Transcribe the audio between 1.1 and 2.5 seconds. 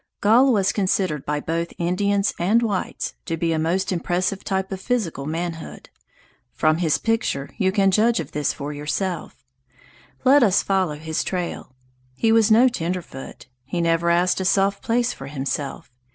by both Indians